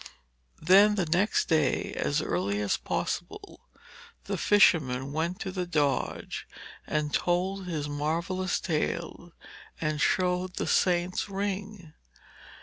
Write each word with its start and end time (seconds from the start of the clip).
Then 0.59 0.95
the 0.95 1.05
next 1.05 1.47
day, 1.47 1.93
as 1.95 2.23
early 2.23 2.59
as 2.59 2.75
possible, 2.75 3.59
the 4.23 4.35
fisherman 4.35 5.11
went 5.11 5.39
to 5.41 5.51
the 5.51 5.67
Doge 5.67 6.47
and 6.87 7.13
told 7.13 7.67
his 7.67 7.87
marvellous 7.87 8.59
tale 8.59 9.31
and 9.79 10.01
showed 10.01 10.55
the 10.55 10.65
saint's 10.65 11.29
ring. 11.29 11.93